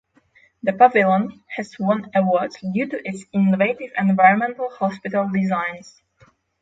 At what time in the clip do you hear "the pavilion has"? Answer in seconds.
0.63-1.77